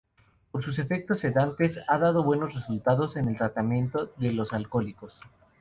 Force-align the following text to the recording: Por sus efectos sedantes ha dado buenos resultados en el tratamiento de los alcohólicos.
Por 0.51 0.63
sus 0.63 0.79
efectos 0.79 1.19
sedantes 1.19 1.79
ha 1.87 1.99
dado 1.99 2.23
buenos 2.23 2.55
resultados 2.55 3.17
en 3.17 3.27
el 3.27 3.37
tratamiento 3.37 4.11
de 4.17 4.31
los 4.31 4.51
alcohólicos. 4.51 5.13